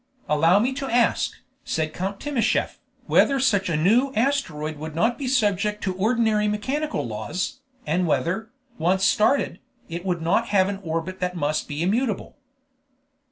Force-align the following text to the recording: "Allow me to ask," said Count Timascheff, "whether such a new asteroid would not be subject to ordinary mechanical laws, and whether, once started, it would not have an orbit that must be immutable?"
"Allow 0.27 0.57
me 0.57 0.73
to 0.73 0.87
ask," 0.89 1.33
said 1.63 1.93
Count 1.93 2.19
Timascheff, 2.19 2.79
"whether 3.05 3.39
such 3.39 3.69
a 3.69 3.77
new 3.77 4.11
asteroid 4.15 4.77
would 4.77 4.95
not 4.95 5.15
be 5.15 5.27
subject 5.27 5.83
to 5.83 5.93
ordinary 5.93 6.47
mechanical 6.47 7.05
laws, 7.05 7.59
and 7.85 8.07
whether, 8.07 8.49
once 8.79 9.05
started, 9.05 9.59
it 9.89 10.03
would 10.03 10.23
not 10.23 10.47
have 10.47 10.69
an 10.69 10.79
orbit 10.81 11.19
that 11.19 11.35
must 11.35 11.67
be 11.67 11.83
immutable?" 11.83 12.35